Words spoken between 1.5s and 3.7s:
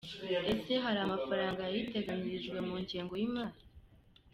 yayiteganirijwe mu ngengo y’imari?